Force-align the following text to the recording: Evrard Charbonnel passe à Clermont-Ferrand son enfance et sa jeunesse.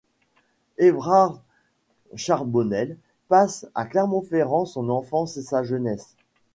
Evrard 0.79 1.43
Charbonnel 2.15 2.97
passe 3.29 3.67
à 3.75 3.85
Clermont-Ferrand 3.85 4.65
son 4.65 4.89
enfance 4.89 5.37
et 5.37 5.43
sa 5.43 5.61
jeunesse. 5.61 6.15